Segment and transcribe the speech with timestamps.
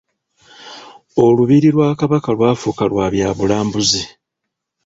[1.23, 4.03] Olubiri lwa Kabaka lwafuuka lwa bya bulambuzi.